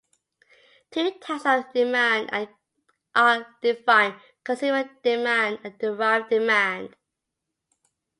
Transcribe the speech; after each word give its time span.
Two 0.89 1.11
types 1.19 1.45
of 1.45 1.71
demand 1.73 2.27
are 3.13 3.55
defined: 3.61 4.15
consumer 4.43 4.89
demand 5.03 5.59
and 5.63 5.77
derived 5.77 6.31
demand. 6.31 6.95